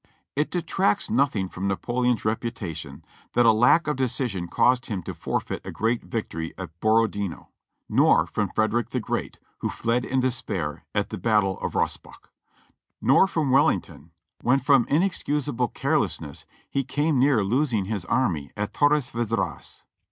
[0.35, 5.61] ''It detracts nothing from Napoleon's reputation that a lack of decision caused him to forfeit
[5.63, 7.49] a great victory at Borodino;
[7.87, 12.31] nor from Frederick the Great, who fled in despair at the battle of Rosbach;
[12.99, 14.09] nor from Wellington,
[14.41, 19.83] when from inexcusable carelessness he came near losing his army at Torres Vedras.